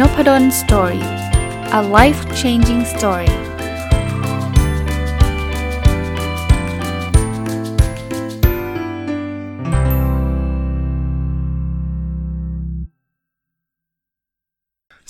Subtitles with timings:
[0.00, 1.04] Nopadol story
[1.78, 3.32] a life changing story ส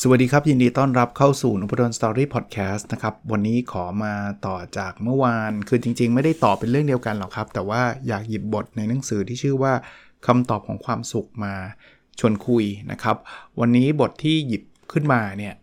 [0.08, 4.14] วัสดีครับ ยินดีต้อนรับเข้าสู่นพดล story podcast นะครับ วันนี้ขอมา
[4.46, 9.72] ต่อจากเมื่อวาน คือจริงๆ ไม่ได้ต่อเป็นเรื่องเดียวกันหรอกครับ แต่ว่าอยากหยิบบทในหนังสือที่ชื่อว่า
[10.26, 11.54] คำตอบของความสุขมา
[12.18, 13.16] ชวนคุยนะครับ
[13.60, 15.54] วันนี้บทที่หยิบ ขึ้นมาเนี่ย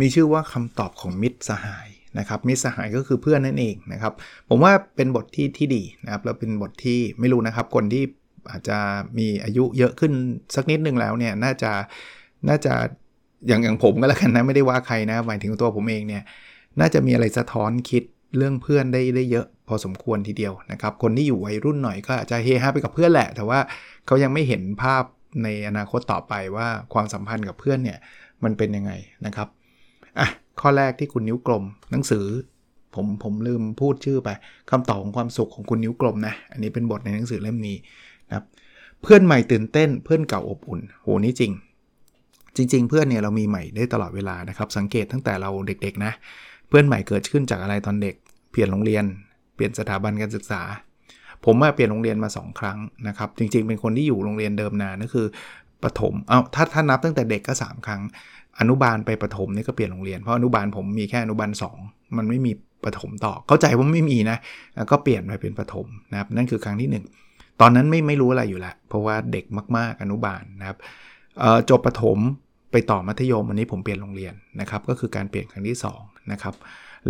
[0.00, 1.88] มีชื่อว่าคำตอบของมิตรสหาย
[2.18, 4.12] นะครับมิตรสหายก็คือเพื่อนนั่นเองนะครับ
[4.48, 8.04] ผมว่าเป็นบทที่ที่ดีนะครับแล้วเป็นบทที่ไม่รู้นะครับ คนที่
[8.50, 8.78] อาจจะ
[9.18, 10.12] มีอายุเยอะขึ้น
[10.54, 11.72] สักนิดนึงแล้วเนี่ยน่าจะ
[12.48, 12.74] น่าจะ
[13.46, 16.22] อย่างอย่างผมก็แล้วกันนะไม่ได้ว่าใครนะหมายถึงตัวผมเองเนี่ย
[16.80, 18.02] น่าจะมีอะไรสะท้อนคิด
[18.36, 23.58] เรื่องเพื่อนได้ได้เยอะพอสมควรทีเดียวนะครับคนที่อยู่วัยรุ่นหน่อยก็อาจจะเฮฮาไปกับเพื่อนแหละ แต่ว่า
[24.06, 25.04] เขายังไม่เห็นภาพ
[25.42, 27.98] ในอนาคตต่อไปว่าความสัมพันธ์กับเพื่อนเนี่ย
[28.44, 28.92] มันเป็นยังไง
[29.26, 29.48] นะครับ
[30.18, 30.28] อะ
[30.60, 32.26] ข้อแรกที่คุณนิ้วกลม หนังสือ
[32.94, 34.28] ผมผมลืมพูดชื่อไป
[34.70, 37.76] คำตอบของความสุขของคุณนิ้วกลมนะอันนี้เป็นบทในหนังสือเล่มนี้
[38.28, 38.44] นะครับ
[39.02, 41.52] เพื่อนใหม่ตื่นเต้นเพื่อนเก่าอบอุ่นโหนี่จริง
[42.56, 46.12] จริง ๆ เพื่อนเนี่ยเรามีใหม่ได้ตลอดเวลานะครับ สังเกตตั้งแต่เราเด็ก ๆ นะ
[46.68, 48.14] เพื่อนใหม่เกิดขึ้นจากอะไรตอนเด็ก
[48.50, 49.04] เปลี่ยนโรงเรียน
[49.54, 50.62] เปลี่ยนสถาบันการศึกษา
[51.44, 55.26] ผมมาเปลี่ยนโรงเรียนมา 2 ครั้งนะครับ จริง ๆ เป็นคนที่อยู่โรงเรียนเดิมนานก็คือ
[55.84, 58.02] ปฐมเอาถ้าถ้านับตั้งแต่เด็กก็ 3 ครั้ง
[58.60, 61.50] อนุบาลไปปฐมนี่ก็เปลี่ยนโรงเรียน เพราะอนุบาลผมมีแค่อนุบาล
[61.82, 62.52] 2 มันไม่มี
[62.84, 64.38] ปฐมต่อ เข้าใจว่าไม่มีนะ
[64.90, 69.44] ก็เปลี่ยนไปเป็นปฐมนะครับ นั่นคือครั้งที่ 1 ตอนนั้นไม่ไม่รู้อะไรอยู่แล้วเพราะว่าเด็ก
[69.76, 70.78] มาก ๆ อนุบาลนะครับ
[71.70, 72.18] จบปฐม
[72.72, 76.54] ไปต่อมัธยมอันนี้ผมเปลี่ยนโรงเรียนนะครับ ก็คือการเปลี่ยนครั้งที่2นะครับ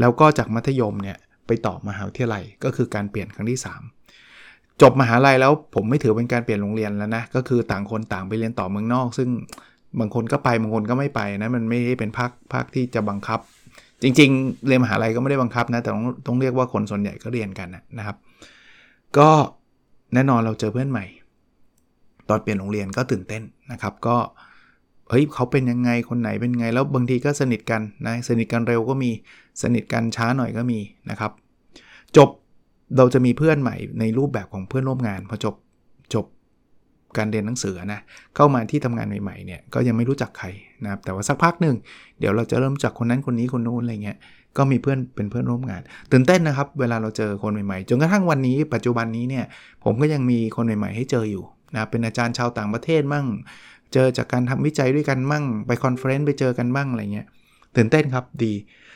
[0.01, 4.02] แล้วก็จากมัธยมเนี่ยไปต่อมหาวิทยาลัยก็คือการเปลี่ยนครั้งที่ 3
[4.83, 9.29] จบมหาลัยแล้วผมไม่ถือเป็นการเปลี่ยนโรงเรียนแล้วนะ ก็คือต่างคนต่างไปเรียนต่อเมืองนอก ซึ่ง
[10.01, 13.41] บางคนก็ไปบางคนก็ไม่ไปนะมันไม่ได้เป็นภาคภาคที่จะบังคับ
[14.03, 17.69] จริง ๆ เรียนมหาลัยก็ไม่ได้บังคับนะแต่ต้องต้องเรียกว่าคนส่วนใหญ่ก็เรียนกัน
[17.99, 18.17] นะครับ
[19.19, 19.29] ก็
[20.15, 21.05] แน่นอนเราเจอเพื่อนใหม่
[22.29, 23.43] ตอนเปลี่ยนโรงเรียนก็ตื่นเต้น
[23.73, 24.17] นะครับ ก็
[25.11, 29.11] เฮ้ยเขาเป็นยังไงคนไหนเป็นไง แล้วบางทีก็สนิทกันนะสนิทกันเร็วก็มี
[29.63, 30.79] สนิทกันช้าหน่อยก็มี
[31.11, 31.33] นะครับ
[32.17, 32.29] จบ
[32.97, 35.55] เราจะมีเพื่อนใหม่ในรูปแบบของเพื่อนร่วมงานพอจบ
[36.15, 36.27] จบ
[37.17, 38.01] การเรียนหนังสือนะ
[38.37, 40.47] เข้ามาที่ทำงานใหม่ๆเนี่ยก็ยังไม่รู้จักใคร
[40.83, 41.77] นะครับแต่ว่าสักพักหนึ่ง
[42.19, 44.19] เดี๋ยวเราจะเริ่มจากคนนั้นคนนี้คนนู้นอะไรเงี้ย
[44.57, 45.81] ก็มีเพื่อนเป็นเพื่อนร่วมงาน
[46.13, 49.45] ตื่นเต้นนะครับ เวลาเราเจอคนใหม่ๆจนกระทั่งวันนี้ ปัจจุบันนี้เนี่ย
[49.85, 51.45] ผมก็ยังมีคนใหม่ๆให้เจออยู่
[51.75, 53.27] นะเป็นอาจารย์ชาวต่างประเทศมั่ง
[53.93, 57.27] เจอจากการทำวิจัยด้วยกันมั่ง ไป conference ไปเจอกันมั่งอะไรเงี้ย
[57.77, 58.53] ตื่นเต้นครับดี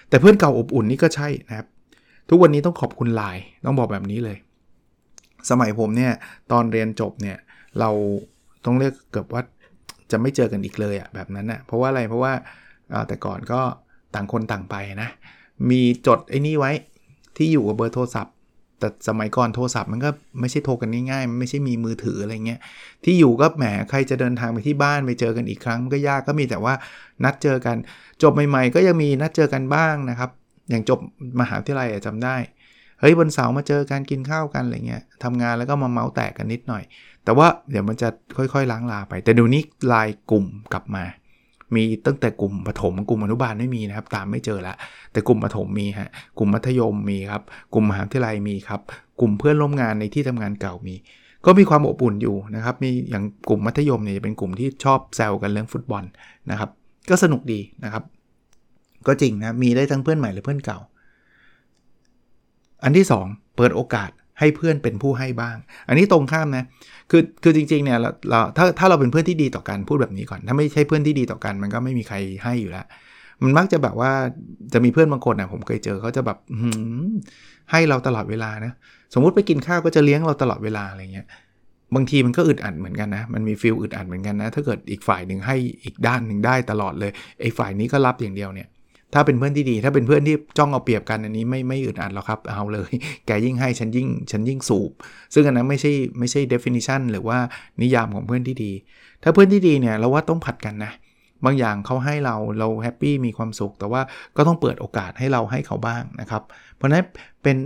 [0.08, 1.66] แต่เพื่อนเก่าอบอุ่นนี่ก็ใช่นะครับ
[2.28, 4.36] ทุกวันนี้ต้องขอบคุณไลน์ต้องบอกแบบนี้เลย
[5.50, 6.12] สมัยผมเนี่ย
[6.52, 7.38] ตอนเรียนจบเนี่ย
[7.80, 7.90] เรา
[8.64, 9.42] ต้องเรียกเกือบว่า
[10.10, 12.32] จะไม่เจอกันอีกเลยอะแบบนั้นอะเพราะว่าอะไรเพราะว่า
[13.08, 13.60] แต่ก่อนก็
[14.14, 15.10] ต่างคนต่างไปนะ
[15.70, 16.72] มีจดไอ้นี่ไว้
[17.36, 18.34] ที่อยู่กับเบอร์โทรศัพท์
[18.78, 20.10] แต่สมัยก่อนโทรศัพท์มันก็
[20.40, 22.60] ไม่ใช่โทรกันง่ายๆมันไม่ใช่มีมือถืออะไรเงี้ย
[23.04, 26.74] ที่อยู่ก็แหมใครจะเดินทางไปที่บ้านไปเจอกันอีกครั้งก็ยากก็มีแต่ว่า
[27.24, 27.76] นัดเจอกัน
[28.22, 30.30] จบใหม่ ๆ ก็ยังมีนัดเจอกันบ้างนะครับ
[30.70, 30.98] อย่างจบ
[31.40, 32.36] มหาวิทยาลัยจำได้
[33.00, 36.82] เฮ้ยวันเสาร์มาเจอการกินข้าวกันอะไรเงี้ยทำงานแล้วก็มาเมาส์แตกกันนิดหน่อย
[37.24, 39.62] แต่ว่าเดี๋ยวมันจะค่อยๆล้างลาไป แต่เดี๋ยวนี้
[39.92, 41.04] ลายกลุ่มกลับมา
[41.74, 44.74] มีตั้งแต่กลุ่มปฐมกลุ่มอนุบาลไม่มีนะครับ ตามไม่เจอละ
[45.12, 47.42] แต่กลุ่มปฐมมีฮะกลุ่มมัธยมมีครับ
[47.74, 48.80] กลุ่มมหาวิทยาลัยมีครับ
[49.20, 50.94] กลุ่มเพื่อนร่วมงานในที่ทำงานเก่ามี
[51.46, 56.04] ก็มีความอบอุ่นอยู่นะครับ มีอย่างกลุ่มมัธยมเนี่ยเป็นกลุ่มที่ชอบแซวกันเรื่องฟุตบอล
[56.50, 56.70] นะครับ
[57.10, 58.02] ก็สนุกดีนะครับ
[59.06, 60.78] ก็จริงนะ มีได้ทั้งเพื่อนใหม่หรือเพื่อนเก่า
[62.84, 65.56] อันที่ 2 เปิดโอกาสให้เพื่อนเป็นผู้ให้บ้าง
[65.88, 66.64] อันนี้ตรงข้ามนะ
[67.10, 67.98] คือ คือจริงๆ เนี่ย
[68.30, 72.86] เราถ้า ถ้าเราเป็นเพื่อนที่ดีต่อกัน พูดแบบนี้ก่อน ถ้าไม่ใช่เพื่อนที่ดีต่อกัน มันก็ไม่มีใครให้อยู่แล้ว
[73.42, 74.12] มันมักจะแบบว่า
[74.72, 76.38] จะมีเพื่อนบางคนนะผมเคยเจอเขาจะแบบ
[77.70, 78.72] ให้เราตลอดเวลานะ
[79.14, 81.26] สมมุติไปกินข้าวก็จะเลี้ยงเราตลอดเวลาอะไรเงี้ย
[81.94, 87.10] บางทีมันก็อึดอัดเหมือนกันนะ มันมีฟิลอึดอัดเหมือนกันนะ ถ้าเกิดอีกฝ่ายหนึ่งให้อีกด้านหนึ่งได้ตลอดเลย
[87.40, 88.68] ไอ้ฝ่ายนี้ก็รับอย่างเดียวเนี่ย
[89.16, 92.92] ถ้าเป็นเพื่อนที่ดี ถ้าเป็นเพื่อนที่จ้องเอาเปรียบกันอันนี้ไม่ไม่อึดอัดหรอกครับเอาเลย
[93.26, 94.90] แกยิ่งให้ฉันยิ่งฉันยิ่งสูบ
[95.34, 97.38] ซึ่งอันนั้นไม่ใช่ไม่ใช่ definition หรือว่า
[97.82, 98.72] นิยามของเพื่อนที่ดี
[99.22, 100.92] ถ้าเพื่อนที่ดีเนี่ยเราว่าต้องผัดกันนะ
[101.44, 104.00] บางอย่างเขาให้เราเราแฮปปี้มีความสุข แต่ว่า
[104.36, 106.42] ก็ต้องเปิดโอกาสให้เราให้เขาบ้างนะครับ
[106.76, 107.04] เพราะนั้น
[107.42, 107.56] เป็น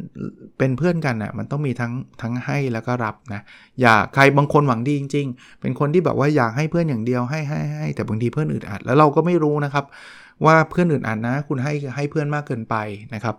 [0.59, 1.93] เป็นเพื่อนกันนะ่ะมันต้องมีทั้ง
[2.23, 3.41] ทั้งให้แล้วก็รับนะ
[3.81, 9.85] อย่าใครบางคนหวังดีจริง ๆ เป็นคนที่แบบว่าอยากให้เพื่อนอย่างเดียวให้ให้ให้แต่บางทีเพื่อนอึดอัด แล้วเราก็ไม่รู้นะครับ
[10.45, 12.77] ว่าเพื่อนอื่นอ่านนะ คุณให้ให้เพื่อนมากเกินไป
[13.15, 13.37] นะครับ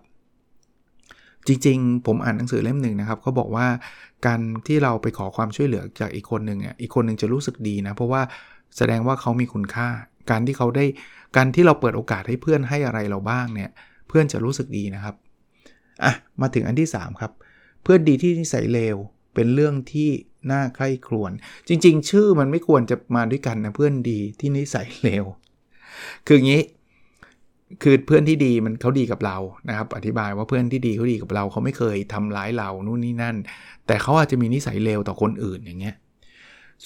[1.48, 3.68] จริงๆ ผมอ่านหนังสือเล่มหนึ่งนะครับเขาบอกว่า
[4.25, 8.21] การที่เราไปขอความช่วยเหลือจากอีกคนหนึ่งอะอีกคนหนึ่งจะรู้สึกดีนะ เพราะว่า
[8.77, 9.88] แสดงว่าเขามีคุณค่า
[10.31, 10.86] การที่เขาได้
[11.38, 13.71] การที่เราเปิดโอกาสให้เพื่อนให้อะไรเราบ้างเนี่ย
[14.07, 15.15] เพื่อนจะรู้สึกดีนะครับ
[16.03, 17.31] อะมาถึงอันที่ 3 ครับ
[17.83, 18.98] เพื่อนดีที่นิสัยเลว
[19.33, 20.09] เป็นเรื่องที่
[20.51, 21.31] น่าใคร่ครวญ
[21.68, 25.25] จริง ๆ ชื่อมันไม่ควรจะมาด้วยกันนะเพื่อนดีที่นิสัยเลว
[26.25, 26.62] คืออย่างนี้
[27.83, 29.38] คือเพื่อนที่ดีมันเขาดีกับเรา
[29.69, 33.35] นะครับ อธิบายว่าเพื่อนที่ดีเขาดีกับเราเขาไม่เคยทำร้ายเรานู่นนี่นั่น
[33.88, 35.95] แต่เขาอาจจะมีนิสัยเลวต่อคนอื่นอย่างเงี้ย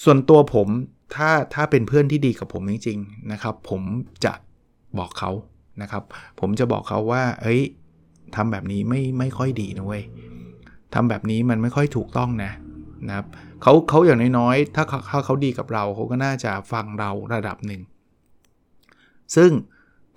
[0.02, 0.68] ส่วนตัวผม
[1.14, 3.82] ถ้าถ้าเป็นเพื่อนที่ดีกับผมจริงๆนะครับ ผม
[4.24, 4.32] จะ
[4.98, 5.30] บอกเขา
[5.82, 6.02] นะครับ
[6.40, 7.62] ผมจะบอกเขาว่าเอ้ย
[8.36, 10.02] ทำแบบนี้ไม่ไม่ค่อยดีนะเว้ย
[10.94, 12.52] ทำแบบนี้มันไม่ค่อยถูกต้องนะ
[13.08, 13.26] นะครับ
[13.62, 17.82] เขาเขาอย่างน้อยๆถ้าเขาเขาดีกับเราเขาก็น่าจะฟังเราระดับหนึ่ง
[19.36, 19.50] ซึ่ง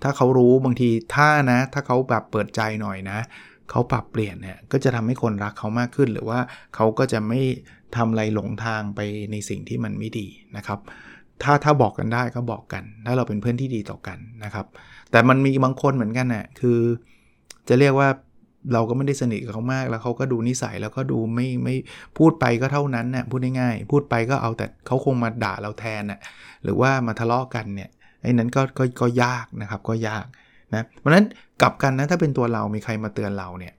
[0.02, 3.18] ถ้าเขารู้บางทีถ้านะ ถ้าเขาแบบเปิดใจหน่อยนะ
[3.70, 6.40] เขาปรับเปลี่ยนเนี่ยก็จะทำให้คนรักเขามากขึ้น หรือว่า
[6.74, 7.40] เขาก็จะไม่
[7.96, 9.00] ทำอะไรหลงทางไป
[9.32, 10.26] ในสิ่งที่มันไม่ดี
[10.56, 10.78] นะครับ
[11.42, 14.66] ถ้าถ้าบอกกันได้ก็บอกกัน ถ้าเราเป็นเพื่อนที่ดีต่อกันนะครับ
[15.10, 16.78] แต่มันมีบางคนเหมือนกันนะ่ะคือ
[17.68, 18.08] จะเรียกว่า
[18.72, 21.76] เราก็ไม่ได้สนิทกับเขามาก แล้วเขาก็ดูนิสัยแล้วก็ดูไม่ไม่
[22.18, 26.20] พูดไปก็เท่านั้นนะ่ะพูดง่ายๆพูดไปก็เอาแต่เขาคงมาด่าเราแทนนะ่ะ
[26.64, 27.90] หรือว่ามาทะเลาะกันเนี่ย
[28.22, 30.24] ไอ้นั้นก็ก็ก็ยากนะครับก็ยาก
[30.72, 31.26] นะเพราะนั้น
[31.62, 33.74] กลับกันนะถ้าเป็นตัวเรามีใครมาเตือนเราเนี่ย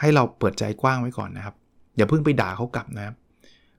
[0.00, 1.54] ให้เราเปิดใจกว้างไว้ก่อนนะครับ
[1.96, 3.14] อย่าเพิ่งไปด่าเขากลับนะครับ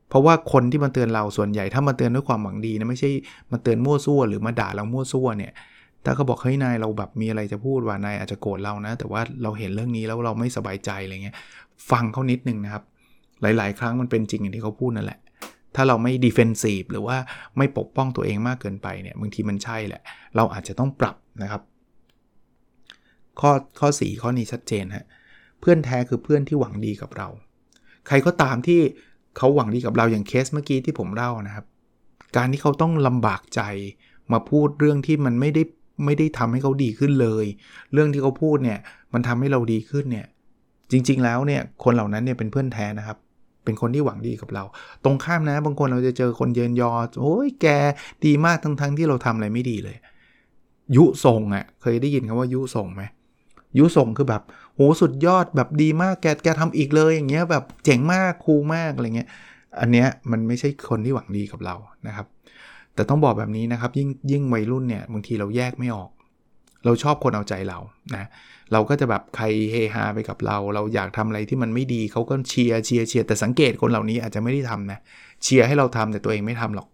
[0.10, 3.10] เพราะว่าคนที่มาเตือนเราส่วนใหญ่ถ้ามาเตือนด้วยความหวังดีนะไม่ใช่
[3.52, 5.52] มาเตือนมั่วซั่วหรือมาด่าเรามั่วซั่วเนี่ย
[6.06, 11.36] ถ้าเขาบอกเฮ้ยนายเราแบบมีอะไรจะพูดว่านายอาจจะโกรธเรานะ แต่ว่าเราเห็นเรื่องนี้แล้วเราไม่สบายใจอะไรเงี้ย
[11.92, 12.84] ฟังเขานิดนึงนะครับ
[13.42, 15.20] หลาย ๆ ครั้งมันเป็นจริงอย่างที่เขาพูดนั่นแหละ
[15.76, 17.18] ถ้าเราไม่ดีเฟนซีฟหรือว่า
[17.58, 20.02] ไม่ปกป้องตัวเองมากเกินไปเนี่ยบางทีมันใช่แหละ
[20.36, 21.62] เราอาจจะต้องปรับนะครับ
[23.40, 25.06] ข้อข้อ 4 ข้อนี้ชัดเจนฮะ
[25.60, 27.28] เพื่อนแท้คือเพื่อนที่หวังดีกับเรา
[28.08, 28.80] ใครก็ตามที่
[29.38, 31.66] เขาหวังดีกับเราอย่างเคสเมื่อกี้ที่ผมเล่านะครับ
[32.38, 33.62] การที่เขาต้องลำบากใจ
[34.32, 35.64] มาพูดเรื่องที่มันไม่ได้
[36.06, 37.46] ไม่ได้ทำให้เขาดีขึ้นเลย
[37.94, 38.80] เรื่องที่เขาพูดเนี่ย
[39.14, 40.28] มันทำให้เราดีขึ้นเนี่ย
[40.92, 43.18] จริงๆแล้วเนี่ยคนเหล่านั้นเนี่ยเป็นเพื่อนแท้นะครับ
[43.68, 44.64] เป็นคนที่หวังดีกับเรา
[45.04, 46.92] ตรงข้ามนะ บางคนเราจะเจอคนเยินยอ
[47.22, 47.68] โอ้ยแก
[48.26, 49.98] ดีมากทั้งๆทที่เราทำอะไรไม่ดีเลย
[50.96, 53.04] ยุส่งอะ่ะเคยได้ยินคำว่ายุส่งไหม
[53.78, 54.42] ยุส่งคือแบบ
[54.76, 59.30] โหสุดยอดแบบดีมากแกแกทำอีกเลยอย่างเงี้ยแบบเจ๋งมากคูลมากอะไรเงี้ย
[59.82, 61.76] อันเนี้ยมันไม่ใช่คนที่หวังดีกับเรา
[62.08, 62.28] นะครับ
[62.96, 66.10] แต่ต้องบอกแบบนี้นะครับยิ่งยิ่งวัยรุ่นเนี่ยบางทีเราแยกไม่ออก
[66.88, 67.80] เราชอบคนเอาใจเรา
[68.16, 68.28] นะ
[68.74, 75.00] เราก็จะแบบใครเฮฮาไปกับเรา เราอยากทำอะไรที่มันไม่ดีเขาก็เชียร์เชียร์เชียร์แต่สังเกตคนเหล่านี้อาจจะไม่ได้ทำนะ
[75.44, 76.88] เชียร์ให้เราทำแต่ตัวเองไม่ทำหรอก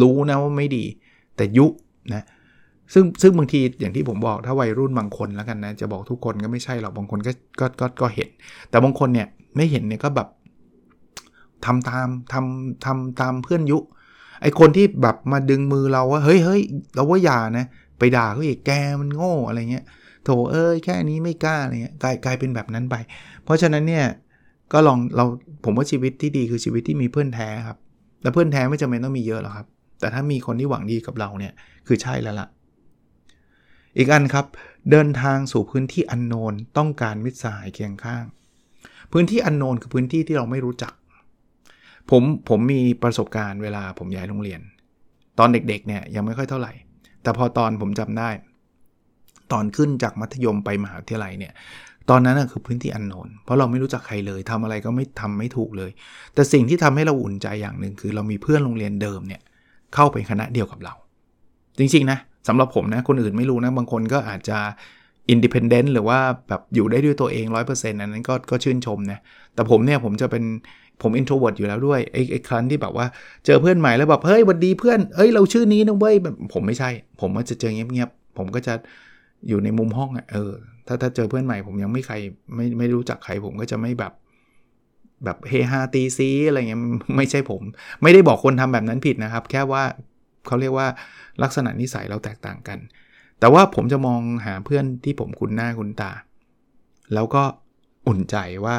[0.00, 0.84] รู้นะว่าไม่ดี
[1.36, 1.66] แต่ยุ
[2.14, 2.24] นะ
[2.94, 8.28] ซึ่งซึ่งบางทีอย่างที่ผมบอกถ้าวัยรุ่นบางคนแล้วกันนะจะบอกทุกคนก็ไม่ใช่หรอกบางคนก็ก็ก็ก็เห็น
[8.70, 10.28] แต่บางคนเนี่ยไม่เห็นเนี่ยก็แบบ
[11.64, 13.78] ทำตามทำทำตามเพื่อนยุ
[14.42, 16.62] ไอคนที่แบบมาดึงมือเราว่าเฮ้ยเฮ้ย
[16.94, 17.66] เราว่าอย่านะ
[17.98, 18.70] ไปด่าเขาอีกแก
[19.00, 19.84] มันโง่อะไรเงี้ย
[20.24, 22.94] โถเอ้ยแค่นี้ไม่กล้าอะไรเงี้ยกลายกลายเป็นแบบนั้นไป
[23.44, 24.06] เพราะฉะนั้นเนี่ย
[24.72, 25.24] ก็ลองเรา
[25.64, 27.78] ผมว่าชีวิตที่ดีคือชีวิตที่มีเพื่อนแท้ครับ
[28.22, 29.66] และเพื่อนแท้ไม่จำเป็นต้องมีเยอะหรอกครับ
[30.00, 31.52] แต่ถ้ามีคนที่หวังดีกับเราเนี่ย
[31.86, 32.48] คือใช่แล้วล่ะ
[33.98, 34.46] อีกอันครับ
[34.90, 38.24] เดินทางสู่พื้นที่อันโนนต้องการมิตรสหายเคียงข้าง
[39.12, 40.92] พื้นที่อันโนนคือพื้นที่ที่เราไม่รู้จัก
[42.10, 44.60] ผมผมมีประสบการณ์เวลาผมย้ายโรงเรียน
[45.38, 46.72] ตอนเด็กๆเนี่ยยังไม่ค่อยเท่าไหร่
[47.26, 48.30] แต่พอตอนผมจำได้
[49.52, 51.52] ตอนขึ้นจากมัธยมไปมหาวิทยาลัยเนี่ย
[52.10, 55.90] ตอนนั้นคือพื้นที่อันโนนเพราะเราไม่รู้จักใครเลยทำอะไรก็ไม่ทำไม่ถูกเลย
[56.34, 59.40] แต่สิ่งที่ทำให้เราอุ่นใจอย่างหนึ่งคือเรามีเพื่อนโรงเรียนเดิมเนี่ย
[59.94, 60.94] เข้าไปคณะเดียวกับเรา
[61.78, 62.18] จริงๆนะ
[62.48, 64.58] สำหรับผมนะคนอื่นไม่รู้นะบางคนก็อาจจะ
[65.30, 66.18] อินดิเพนเดนต์หรือว่า
[66.48, 69.18] แบบอยู่ได้ด้วยตัวเอง 100%อันนั้นก็ก็ชื่นชมนะ
[69.54, 70.44] แต่ผมเนี่ยผมจะเป็น
[71.02, 73.06] ผม introvert อยู่แล้วด้วยไอ้ไอ้ครั้นที่แบบว่า
[73.46, 76.14] เจอเพื่อนใหม่แล้วแบบเฮ้ยหวัดดีเพื่อนเอ้ยเราชื่อนี้นะเว้ย
[76.52, 78.74] ผมไม่ใช่ ผมก็จะเจอเงียบๆผมก็จะ
[79.48, 80.52] อยู่ในมุมห้องอะเออ
[80.86, 82.14] ถ้าถ้าเจอเพื่อนใหม่ผมยังไม่ใคร
[82.54, 84.12] ไม่ไม่รู้จักใครผมก็จะไม่แบบ
[85.24, 86.80] แบบเฮฮาตีซี้อะไรเงี้ย
[87.16, 87.62] ไม่ใช่ผม
[88.02, 89.82] ไม่ได้บอกคนทำแบบนั้นผิดนะครับ แค่ว่า
[90.46, 90.88] เขาเรียกว่า
[91.42, 92.78] ลักษณะนิสัยเราแตกต่างกัน
[93.40, 96.12] แต่ว่าผมจะมองหาเพื่อนที่ผมคุ้นหน้าคุ้นตา
[97.14, 97.42] แล้วก็
[98.06, 98.76] อุ่นใจว่า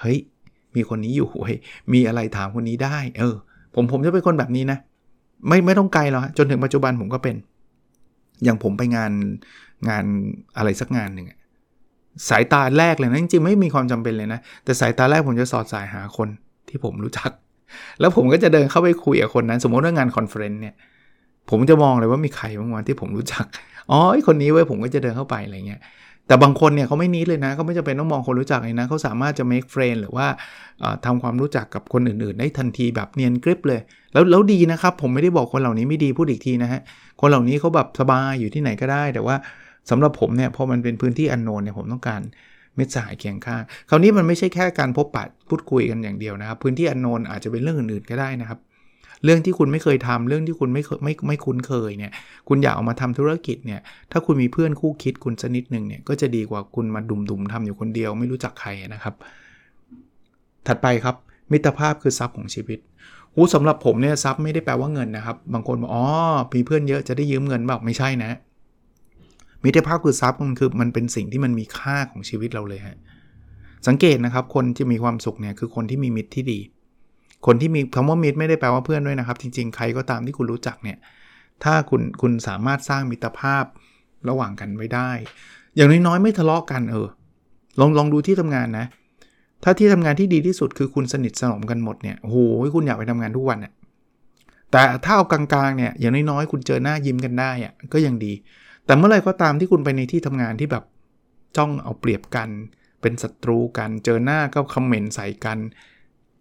[0.00, 0.18] เฮ้ย
[0.76, 1.58] มีคนนี้อยู่เฮ้ย
[1.92, 3.36] มีอะไรถามคนนี้ได้ เออ
[3.74, 4.78] ผมผมจะเป็นคนแบบนี้นะ
[5.48, 7.36] ไม่ไม่ต้องไกลหรอกจนถึงปัจจุบันผมก็เป็น
[8.44, 9.12] อย่างผมไปงาน
[9.88, 10.04] งาน
[10.56, 11.26] อะไรสักงานหนึ่ง
[12.28, 16.28] สายตาแรกเลยนะจริงๆไม่มีความจำเป็นเลยนะ แต่สายตาแรกผมจะสอดส่ายหาคน
[16.68, 17.30] ที่ผมรู้จัก
[18.00, 20.74] แล้วผมก็จะเดินเข้าไปคุยกับคนนั้น สมมติว่างาน conference เนี่ย
[21.50, 23.44] ผมจะมองเลยว่ามีใครบ้างวะที่ผมรู้จัก
[23.90, 25.80] อ๋อคนนี้เว้ยผมก็จะเดินเข้าไปอะไรเงี้ย
[26.30, 30.26] แต่บางคนเนี่ยเขาไม่นิดเลยนะเขาไม่จำเป็นต้องมองคนรู้จักเลยนะเขาสามารถจะ make friend หรือว่า
[31.04, 33.80] ทำความรู้จักกับคนอื่นๆ ได้ทันทีแบบเนียนกริบเลย
[34.12, 36.80] แล้วแล้วดีนะครับ ผมไม่ได้บอกคนเหล่านี้ไม่ดีพูดอีกทีนะฮะ
[37.20, 39.36] คนเหล่านี้เขาแบบสบายอยู่ที่ไหนก็ได้ แต่ว่า
[39.90, 42.20] สำหรับผมเนี่ยพอมันเป็นพื้นที่อันโนนเนี่ยผมต้องการ
[42.76, 48.58] เม็ดสหายเคียงข้างคราวนี้มันไม่ใช่แค่การพบปะพูดคุยกันอย่างเดียวนะครับ พื้นที่อันโนนอาจจะเป็นเรื่องอื่นๆก็ได้นะครับ
[49.24, 52.12] เรื่องที่คุณไม่เคยทำเรื่องที่คุณไม่ไม่ไม่คุ้นเคยเนี่ย
[52.48, 53.80] คุณอยากเอามาทำธุรกิจเนี่ย
[54.12, 59.14] ถ้าคุณมีเพื่อนคู่คิดคุณสักนิดหนึ่งเนี่ยก็จะดีกว่าคุณมาดุมๆทำอยู่คนเดียวไม่รู้จักใครนะครับ
[60.66, 61.16] ถัดไปครับ
[61.52, 62.78] มิตรภาพคือทรัพย์ของชีวิต
[63.34, 66.06] หูสำหรับผมเนี่ยทรัพย์ไม่ได้แปลว่าเงินนะครับ บางคนบอกอ๋อ
[66.54, 68.30] มีเพื่อนเยอะจะได้ยืมเงินแบบไม่ใช่นะ
[69.64, 72.96] มิตรภาพคือทรัพย์มันคือมันเป็นสิ่งที่มันมีค่าของชีวิตเราเลยฮะ
[73.86, 76.58] สังเกตนะครับ คนที่มีความสุขเนี่ยคือคนที่มีมิตรที่ดี
[77.46, 80.98] คนที่มีคำว่ามิตรไม่ได้แปลว่าเพื่อนด้วยนะครับ จริง ๆ ใครก็ตามที่คุณรู้จักเนี่ย
[81.64, 83.64] ถ้าคุณคุณสามารถสร้างมิตรภาพ
[84.28, 85.10] ระหว่างกันไว้ได้
[85.76, 87.08] อย่างน้อยๆไม่ทะเลาะกันเออ
[87.80, 88.86] ลองลองดูที่ทำงานนะ
[89.64, 92.36] ถ้าที่ทำงานที่ดีที่สุดคือคุณสนิทสนมกันหมดเนี่ย โอ้โห
[92.74, 93.72] คุณอยากไปทำงานทุกวันเนี่ย
[94.72, 98.32] แต่ถ้าเอากลางๆเนี่ย อย่างน้อยๆคุณเจอหน้ายิ้มกันได้อะก็ยังดี
[98.86, 100.84] แต่เมื่อไรก็ตามที่คุณไปในที่ทำงานที่แบบ
[101.56, 102.48] จ้องเอาเปรียบกัน
[103.00, 105.58] เป็นศัตรูกัน เจอหน้าก็คอมเมนต์ใส่กัน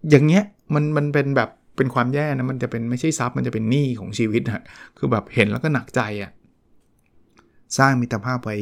[0.10, 4.64] อย่างเงี้ย มันมันเป็นแบบเป็นความแย่นะมันจะเป็นไม่ใช่ทรัพย์มันจะเป็นหนี้ของชีวิตฮะ
[4.98, 6.32] คือแบบเห็นแล้วก็หนักใจอะ่ะ
[7.78, 8.58] สร้างมิตรภาพไว้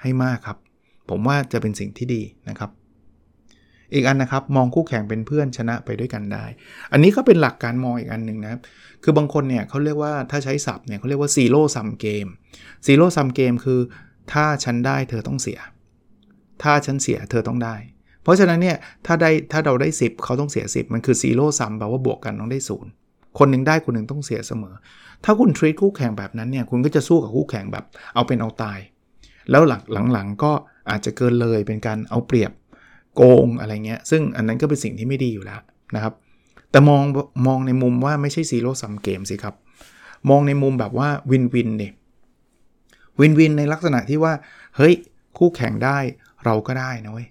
[0.00, 0.58] ให้มากครับ
[1.08, 2.70] ผมว่าจะเป็นสิ่งที่ดีนะครับ
[3.94, 6.44] อีกอันนะครับมองคู่แข่งเป็นเพื่อนชนะไปด้วยกันได้
[6.92, 8.60] อันนี้ก็เป็นหลักการมองอีกอันหนึ่งนะครับ
[9.02, 12.26] คือบางคนเนี่ยเขาเรียกว่าถ้าใช้ศัพท์เนี่ยเขาเรียกว่าซีโร่ซัมเกม
[12.86, 13.80] zero-sum game คือ
[14.32, 15.60] ถ้าฉันได้เธอต้องเสีย
[16.62, 17.76] ถ้าฉันเสียเธอต้องได้
[18.24, 18.76] เพราะฉะนั้นเนี่ย
[19.06, 22.90] ถ้าได้ถ้าเราได้ 10 เขาต้องเสีย 10 มันคือ zero-sum แปลว่าบวกกันต้องได้ศูนย์
[23.38, 24.74] คนหนึ่งได้คนหนึ่งต้องเสียเสมอ
[25.24, 28.78] ถ้าคุณ treat คู่แข่งแบบนั้นเนี่ยคุณก็จะสู้กับคู่แข่งแบบเอาเป็นเอาตาย
[29.50, 30.52] แล้วหลังหลังๆก็
[30.90, 32.52] อาจจะเกินเลยเป็นการเอาเปรียบ
[33.16, 35.60] โกงอะไรเงี้ย ซึ่งอันนั้นก็เป็นสิ่งที่ไม่ดีอยู่แล้ว
[35.94, 36.14] นะครับ
[36.70, 37.02] แต่มอง
[37.46, 39.54] มองในมุมว่าไม่ใช่ zero-sum game สิครับ
[40.30, 41.92] มองในมุมแบบว่า win-win เนี่ย
[43.20, 44.32] win-win ในลักษณะที่ว่า
[44.76, 44.94] เฮ้ย
[45.38, 45.98] คู่แข่งได้
[46.44, 47.28] เราก็ได้นะเว้ย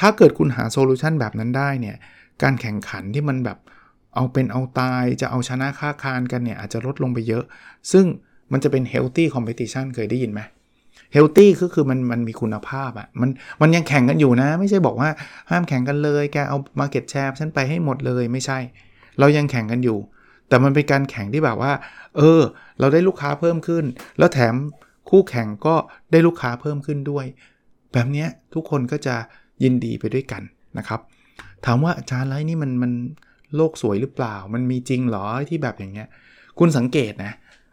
[0.00, 1.96] ถ้าเกิดคุณหา solution แบบนั้นได้เนี่ย
[2.42, 3.58] การแข่งขันที่มันแบบ
[4.14, 7.44] เอาเป็นเอาตายจะเอาชนะคะคานกันเนี่ยอาจจะลดลงไปเยอะ
[7.92, 8.06] ซึ่ง
[8.52, 10.40] มันจะเป็น healthy competition เคยได้ยินไหม
[11.12, 13.30] healthy ก็คือมันมันมีคุณภาพอะ่ะมัน
[13.60, 15.10] มันยังแข่งกันอยู่นะ ไม่ใช่บอกว่า
[15.50, 18.58] ห้ามแข่งกันเลยแกเอา Market Share ฉันไปให้หมดเลยไม่ใช่
[19.18, 19.98] เรายังแข่งกันอยู่
[20.48, 21.72] แต่มันเป็นการแข่งที่แบบว่า
[22.16, 22.40] เออ
[22.80, 23.84] เราได้ลูกค้าเพิ่มขึ้น
[24.18, 24.54] แล้วแถม
[25.10, 25.74] คู่แข่งก็
[26.12, 27.26] ได้ลูกค้าเพิ่มขึ้นด้วย
[27.92, 29.16] แบบนี้ทุกคนก็จะ
[29.62, 30.42] ยินดีไปด้วยกัน
[30.78, 31.00] นะครับ
[31.66, 32.92] ถามว่าอาจารย์ไรนี่มันมัน
[33.56, 36.08] โลกสวยหรือเปล่า มันมีจริงหรอที่แบบอย่างเงี้ย
[36.58, 37.32] คุณสังเกตนะ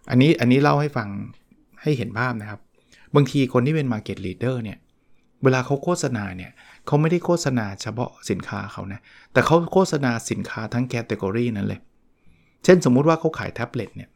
[0.10, 1.10] อันนี้อันนี้เล่าให้ฟัง
[1.82, 2.60] ให้เห็นภาพนะครับ
[3.16, 4.78] บางทีคนที่เป็น Market Leader เนี่ย
[5.44, 6.52] เวลาเขาโฆษณาเนี่ย
[6.86, 9.00] เขาไม่ได้โฆษณาเฉพาะสินค้าเขานะ
[9.34, 11.80] แต่เขาโฆษณาสินค้าทั้ง category นั้นเลย
[12.64, 14.10] เช่นสมมุติว่าเขาขายแท็บเล็ตเนี่ย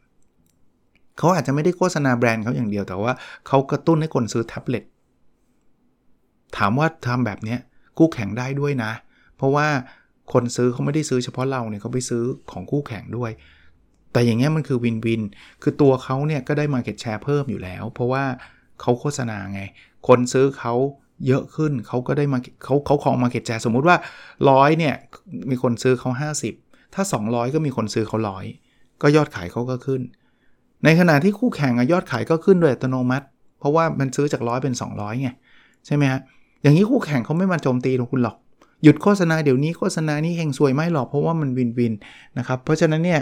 [1.18, 3.12] เขาอาจจะไม่ได้โฆษณาแบรนด์เขาอย่างเดียว แต่ว่า
[3.48, 4.84] เขากระตุ้นให้คนซื้อแท็บเล็ต
[6.56, 7.56] ถามว่าทำแบบนี้
[7.98, 8.92] คู่แข่งได้ด้วยนะ
[9.36, 9.66] เพราะว่า
[10.32, 13.30] คนซื้อเขาไม่ได้ซื้อเฉพาะเราเนี่ยเขาไปซื้อของคู่แข่งด้วย
[14.12, 15.22] แต่อย่างเงี้ยมันคือ win-win
[15.62, 18.24] คือตัวเขาเนี่ยก็ได้ market share เพิ่มอยู่แล้ว เพราะว่า
[18.80, 19.62] เขาโฆษณาไง
[20.08, 20.74] คนซื้อเขา
[21.26, 23.96] เยอะขึ้นเขาก็ได้มาเขาเขาของมาเก็ตแจสมมุติว่า
[24.50, 24.94] ร้อยเนี่ย
[25.50, 26.10] มีคนซื้อเขา
[26.52, 28.44] 50 ถ้า 200 ก็มีคนซื้อเขาร้อย
[29.02, 30.00] ก็ยอดขายเขาก็ขึ้น
[30.84, 33.26] ในขณะที่คู่แข่งยอดขายก็ขึ้นโดยอัตโนมัติ
[33.58, 35.30] เพราะว่ามันซื้อจากร้อยเป็น 200ไง
[35.86, 36.20] ใช่ไหมฮะ
[36.62, 38.36] อย่างนี้คู่แข่งเขาไม่มาโจมตีคุณหรอก
[38.82, 41.92] หยุดโฆษณาเดี๋ยวนี้โฆษณานี้เฮงสวยไม่หรอกเพราะว่ามันวินวิน
[42.38, 43.20] นะครับ เพราะฉะนั้นเนี่ย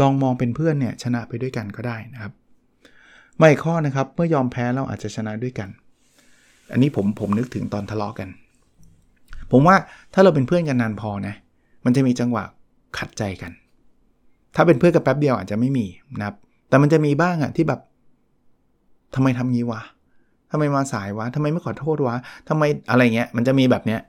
[0.00, 2.32] ลองมองเป็นเพื่อนเนี่ยชนะไปด้วยกันก็ได้นะครับ
[3.38, 5.68] ไม่ข้อนะครับเมื่อยอมแพ้เราอาจจะชนะด้วยกัน
[6.72, 8.28] อันนี้ผมผมนึกถึงตอนทะเลาะกกัน
[9.52, 9.76] ผมว่า
[10.14, 11.34] ถ้าเราเป็นเพื่อนกันนานพอนะ
[11.84, 12.44] มันจะมีจังหวะ
[12.98, 13.52] ขัดใจกัน
[14.54, 15.86] ถ้าเป็นเพื่อนกันแป๊บเดียวอาจจะไม่มี
[16.18, 16.36] นะครับ
[16.68, 17.80] แต่มันจะมีบ้างอะที่แบบ
[19.14, 19.80] ทำไมทำงี้วะ
[20.54, 22.16] ทำไมมาสายวะทำไมไม่ขอโทษวะ
[22.48, 24.00] ทำไมอะไรเงี้ยมันจะมีแบบเนี้ย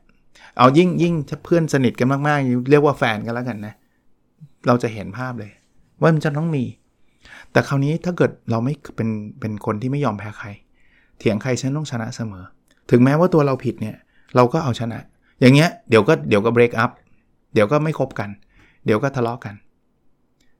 [0.57, 3.73] เอายิ่งยิ่งถ้าเพื่อนสนิทกันมากๆ เรียกว่าแฟนกันแล้วกันนะ
[4.67, 5.51] เราจะเห็นภาพเลย
[6.01, 6.63] ว่ามันจะต้องมี
[7.51, 9.09] แต่คราวนี้ถ้าเกิดเราไม่เป็น
[9.39, 10.47] เป็นคนที่ไม่ยอมแพ้ใคร
[11.19, 12.43] เถียงใครฉันต้องชนะเสมอ
[12.91, 13.95] ถึงแม้ว่าตัวเราผิดเนี่ย
[14.35, 14.99] เราก็เอาชนะ
[15.41, 16.91] อย่างเงี้ยเดี๋ยวก็เดี๋ยวก็เบรกอัพ
[17.53, 18.29] เดี๋ยวก็ไม่คบกัน
[18.85, 19.55] เดี๋ยวก็ทะเลาะกัน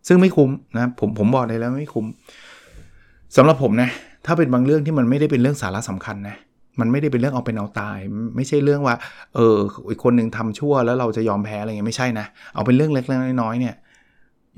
[0.07, 2.05] ซึ่งไม่คุ้มนะผมผมบอกเลยแล้วไม่คุ้ม
[3.35, 3.89] สำหรับผมนะ
[4.25, 6.38] ถ้าเป็นบางเรื่องที่มันไม่ได้เป็นเรื่องสาระสำคัญนะ
[6.79, 8.00] มันไม่ได้เป็นเรื่องเอาเป็นเอาตาย
[8.36, 8.96] ไม่ใช่เรื่องว่า
[9.36, 9.55] เออ
[9.89, 13.75] อีกคนหนึ่งทำชั่วแล้วเราจะยอมแพ้อะไรเงี้ยไม่ใช่นะเอาเป็นเรื่องเล็กๆน้อยๆเนี่ย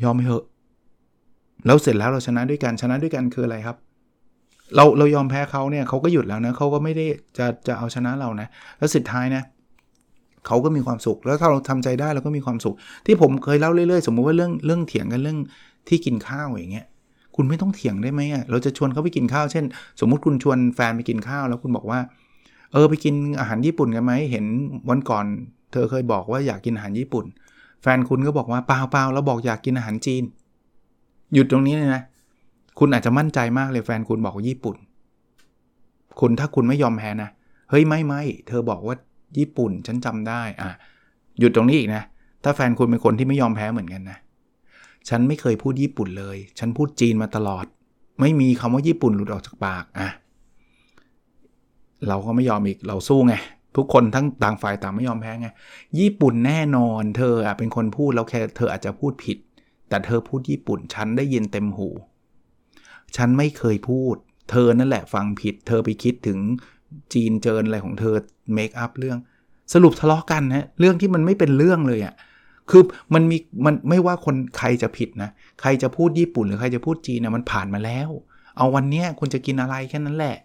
[0.03, 0.43] ยอมไปเถอะ
[1.65, 3.77] แล้วเสร็จแล้วเราชนะด้วยกันชนะด้วยกันคืออะไรครับ
[4.75, 7.05] เราเรายอมแพ้เขาเนี่ยเขาก็หยุดแล้วนะเขาก็ไม่ได้
[7.37, 8.47] จะจะเอาชนะเรานะ
[8.77, 9.43] แล้วสุดท้ายนะ
[10.47, 15.39] เขาก็มีความสุข แล้วถ้าเราทำใจได้เราก็มีความสุข ที่ผมเคยเล่าเรื่อยๆ สมมุติว่าเรื่องเรื่องเถียงกันเรื่อง
[15.87, 16.87] ที่กินข้าวอย่างเงี้ย
[17.37, 19.65] คุณไม่ต้องเถียงได้ไหมอะเราจะชวนเขาไปกินข้าวเช่น
[19.99, 21.99] สมมุติคุณชวนแฟนไปกินข้าว แล้วคุณบอกว่า
[22.73, 24.45] เออไปกินอาหารญี่ปุ่นกันไหมเห็น
[24.89, 25.25] วันก่อน
[25.71, 27.25] เธอเคยบอกว่าอยากกินอาหารญี่ปุ่น
[27.81, 30.23] แฟนคุณก็บอกว่าเปล่าเปล่าเราบอกอยากกินอาหารจีน
[31.33, 32.01] หยุดตรงนี้เลยนะ
[32.79, 34.75] คุณอาจจะมั่นใจมากเลยแฟนคุณบอกว่าญี่ปุ่น
[36.19, 37.29] คุณถ้าคุณไม่ยอมแพ้นะ
[37.69, 38.95] เฮ้ยไม่ไม่เธอบอกว่า
[39.37, 40.75] ญี่ปุ่นฉันจำได้อะ
[41.39, 42.03] หยุดตรงนี้อีกนะ
[42.43, 44.17] ถ้าแฟนคุณเป็นคนที่ไม่ยอมแพ้เหมือนกันนะ
[45.09, 47.65] ฉันไม่เคยพูดญี่ปุ่นเลย ฉันพูดจีนมาตลอด
[48.19, 50.09] ไม่มีคำว่าญี่ปุ่นหลุดออกจากปากอะ
[52.07, 53.35] เราก็ไม่ยอมอีก เราสู้ไง
[53.75, 55.47] ทุกคนทั้งต่างฝ่ายต่างไม่ยอมแพ้ไง
[55.99, 59.37] ญี่ปุ่นแน่นอน เธออะเป็นคนพูดแล้วแค่เธออาจจะพูดผิด
[59.89, 61.89] แต่เธอพูดญี่ปุ่น ฉันได้ยินเต็มหู
[63.15, 64.15] ฉันไม่เคยพูด
[64.51, 66.39] เธอนั่นแหละฟังผิด เธอไปคิดถึง
[67.13, 68.15] จีนเจินอะไรของเธอ
[68.53, 69.17] เมคอัพเรื่อง
[69.73, 72.13] สรุปทะเลาะกันนะเรื่องที่มันไม่เป็นเรื่องเลยอะ่ะ
[72.69, 72.83] คือ
[73.13, 75.29] มันมีมันไม่ว่าคนใครจะผิดนะ
[75.61, 78.09] ใครจะพูดญี่ปุ่นหรือใครจะพูดจีนนะมันผ่านมาแล้ว
[78.57, 80.35] เอาวันเนี้ยคุณจะกินอะไรแค่นั้นแหละ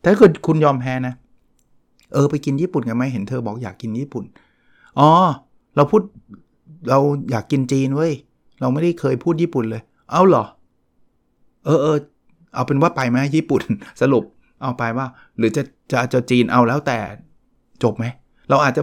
[0.00, 1.14] แต่ถ้าเกิดคุณยอมแพ้นะ
[2.12, 4.24] เออไปกินญี่ปุ่นกันไหมเห็นเธอบอกอยากกินญี่ปุ่น
[4.98, 5.10] อ๋อ
[5.76, 6.02] เราพูด
[6.90, 6.98] เรา
[7.30, 8.12] อยากกินจีนเว้ย
[8.60, 10.44] เราไม่ได้เคยพูดญี่ปุ่นเลย เอาเหรอ
[11.64, 11.96] เออเออ
[12.54, 13.62] เอาเป็นว่าไปไหมญี่ปุ่น
[14.00, 14.24] สรุป
[14.62, 15.06] เอาไปว่า
[15.38, 16.98] หรือจะจะจะจีนเอาแล้วแต่
[17.82, 18.04] จบไหม
[18.50, 18.82] เราอาจจะ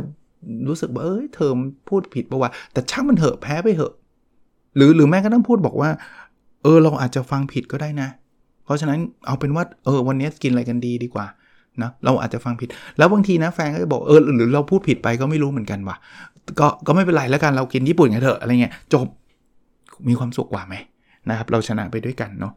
[0.67, 1.51] รู้สึกว่าเอ้ยเธอ
[1.89, 3.93] พูดผิดปะวะแต่ช่างมันเถอะแพ้ไปเถอะ
[4.75, 5.89] หรือหรือแม่ก็ต้องพูดบอกว่า
[6.63, 8.09] เออเราอาจจะฟังผิดก็ได้นะ
[8.65, 11.25] เพราะฉะนั้นเอาเป็นว่าเออวันนี้กินอะไรกันดีดีกว่า
[11.81, 15.95] นะเราอาจจะฟังผิด แล้วบางทีนะแฟนก็จะบอกเออหรือเราพูดผิดไปก็ไม่รู้เหมือนกันว่ะ
[16.59, 19.07] ก็ก็ไม่เป็นไรแล้วกันเรากินญี่ปุ่นกันเถอะอะไรเงี้ยจบ
[20.07, 20.75] มีความสุขกว่าไหม
[21.29, 22.53] นะครับเราชนะไปด้วยกันเนาะ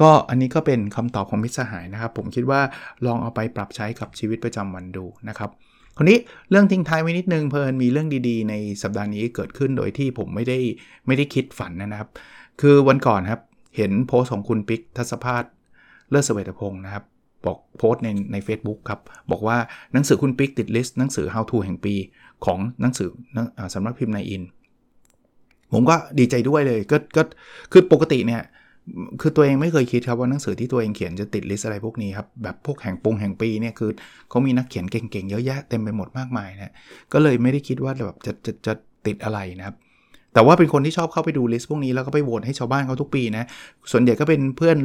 [0.00, 2.60] ก็อันนี้ก็เป็นคำตอบของมิตรสหายนะครับ ผมคิดว่า
[3.06, 5.50] ลองเอาไปปรับใช้กับชีวิตประจำวันดูนะครับ
[5.96, 6.18] คนนี้
[6.50, 10.58] เรื่องทิ้งท้ายไว้นิดนึงเพลินมีเรื่องดีๆ ในสัปดาห์นี้เกิดขึ้นโดยที่ผมไม่ได้
[11.06, 12.10] ไม่ได้คิดฝันนะครับ
[12.60, 13.40] คือวันก่อนครับ
[13.76, 15.44] เห็นโพสของคุณปิ๊กทัศภาส
[16.10, 17.04] เลิศเสวตพงศ์นะครับ
[17.46, 19.56] บอกโพสในใน a c e b o o k ครับ บอกว่า
[19.92, 21.94] หนังสือคุณปิ๊กติดลิสต์หนังสือ How to แห่งปี
[22.44, 23.08] ของหนังสือ
[23.74, 24.42] สำนักพิมพ์ในอิน
[25.72, 27.22] ผมก็ดีใจด้วยเลยก็ก็
[27.72, 28.42] คือปกติเนี่ย
[29.20, 33.90] คือตัวเองไม่เคยคิดครับว่าหนังสือที่ตัวเองเขียนจะติด list อะไรพวกนี้ครับแบบพวกแห่งปงแห่งปีเนี่ยคือ
[34.30, 36.72] เขามีนักเขียนเก่งๆเยอะแยะเต็มไปหมดมากมายนะ
[37.12, 38.72] ก็เลยไม่ได้คิดว่าแบบจะจะจะ
[39.06, 39.76] ติดอะไรนะครับ
[40.34, 43.44] แต่ว่าเป็นคนที่ชอบเข้าไปดู list พวกนี้แล้วก็ไปโหวตให้ชาวบ้านเขาทุกปีนะ
[43.92, 44.76] ส่วนใหญ่ก็เป็นเพื่อน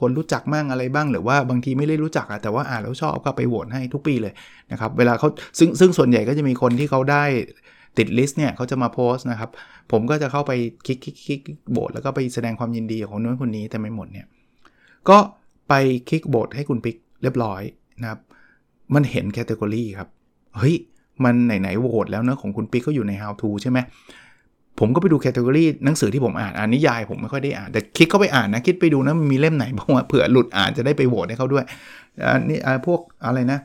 [0.00, 4.32] คนรู้จักมั่งอะไรบ้าง หรือว่าบางทีไม่ได้รู้จักอะแต่ว่าอ่านแล้วชอบก็ไปโหวตให้ทุกปีเลย
[4.72, 7.24] นะครับ เวลาเขาซึ่งซึ่งส่วนใหญ่ก็จะมีคนที่เขาได้
[7.98, 9.50] ติด list เนี่ยเขาจะมาโพสต์นะครับ
[9.92, 10.52] ผมก็จะเข้าไป
[10.86, 11.40] คลิกคลิกคลิก
[11.72, 14.26] โหวตแล้วก็ไปแสดงความยินดีคนนู้นคนนี้แต่ไม่หมดเนี่ย
[15.08, 15.18] ก็
[15.68, 15.74] ไป
[16.08, 17.62] คลิกโหวตให้คุณปิ๊กเรียบร้อย
[18.02, 18.20] นะครับ
[18.94, 20.08] มันเห็น category ครับ
[20.58, 20.74] เฮ้ย
[21.24, 23.78] มันไหนๆโหวตแล้วนะของคุณปิ๊กก็อยู่ใน how to ใช่ไหม
[24.80, 31.64] ผมก็ไปดู category หนังสือที่ผมอ่านอ่านนิยายผมไม่ค่อยได้อ่าน แต่คลิกเข้าไปอ่านนะ คลิกไปดูนะ มีเล่มไหนบ้างว่าเผื่อหลุดอ่านจะได้ไปโหวตให้เขาด้วย
[32.22, 33.58] อันนี้พวกอะไรนะ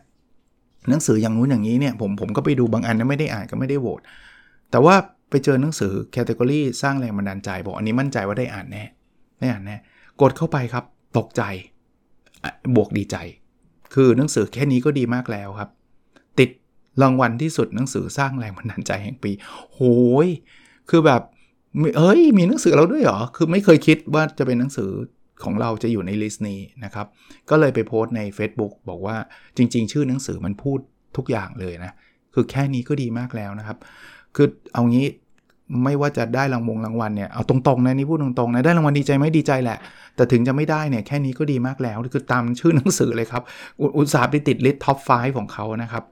[0.90, 4.02] หนังสืออย่างนู้นอย่างนี้เนี่ยผมผมก็ไปดูบางอันนั้นไม่ได้อ่านก็ไม่ได้โหวต
[4.72, 4.96] แต่ว่า
[5.30, 8.84] ไปเจอหนังสือ category สร้างแรงบันดาลใจบอกอันนี้มั่นใจว่าได้อ่านแน่
[9.40, 9.78] ได้อ่านแน่
[10.22, 10.84] กดเข้าไปครับ
[11.18, 11.44] ตกใจ
[12.76, 13.18] บวกดีใจ
[13.94, 15.70] คือหนังสือแค่นี้ก็ดีมากแล้วครับ
[16.40, 16.50] ติด
[17.02, 19.32] รางวัลที่สุดหนังสือสร้างแรงบันดาลใจแห่งปี
[19.74, 19.80] โห
[20.26, 20.28] ย
[20.90, 21.22] คือแบบ
[21.98, 24.90] เอ้ยมีหนังสือเราด้วยเหรอ คือไม่เคยคิดว่าจะเป็นหนังสือ
[25.44, 27.08] ของเราจะอยู่ใน list นี้นะครับ
[27.50, 29.16] ก็เลยไปโพสต์ใน Facebook บอกว่า
[29.58, 30.80] จริง ๆ ชื่อหนังสือมันพูด
[31.18, 31.92] ทุกอย่างเลยนะ
[32.34, 33.78] คือแค่นี้ก็ดีมากแล้วนะครับ
[34.36, 35.08] คือเอางี้
[35.84, 39.78] ไม่ว่าจะได้รางวงรางวัลเนี่ยเอาตรงๆนะนี่พูดตรงๆนะได้รางวัลดีใจไหมดีใจแหละ
[40.16, 43.44] แต่ถึงจะไม่ได้เนี่ยแค่นี้ก็ดีมากแล้ว คือตามชื่อหนังสือเลยครับ
[43.98, 46.04] อุตส่าห์ไปติด list top 5ของเขานะครับ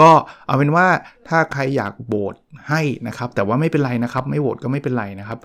[0.00, 0.10] ก็
[0.46, 0.86] เอาเป็นว่า
[1.28, 2.34] ถ้าใครอยากโหวต
[2.68, 5.38] ให้นะครับ แต่ว่าไม่เป็นไรนะครับ ไม่โหวตก็ไม่เป็นไรนะครับ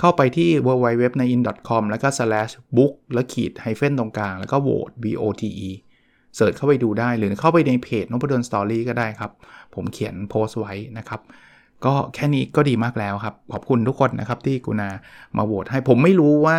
[0.00, 5.46] เข้าไปที่ www.naiin.com แล้วก็ slash book แล้วขีด hyphen ตรงกลาง แล้วก็โหวต vote
[6.36, 9.32] เสิร์ชเข้าไปดูได้หรือเข้าไปในเพจนพดลสตอรี่ก็ได้ครับ
[9.74, 11.20] ผมเขียนโพสต์ไว้นะครับ
[11.84, 14.90] ก็แค่นี้ก็ดีมากแล้วครับ ขอบคุณทุกคนนะครับที่กุณา
[15.36, 16.58] มาโหวตให้ผมไม่รู้ว่า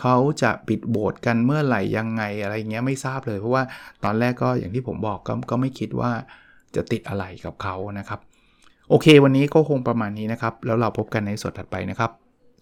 [0.00, 3.62] เขาจะปิดโหวตกันเมื่อไหร่ยังไงอะไรเงี้ยไม่ทราบเลย เพราะว่า
[4.04, 6.10] ตอนแรกก็อย่างที่ผมบอกก็ก็ไม่คิดว่า
[6.74, 8.20] จะติดอะไรกับเขานะครับ
[8.90, 12.10] โอเค วันนี้ก็คงประมาณนี้นะครับ แล้วเราพบกันในสดถัดไปนะครับ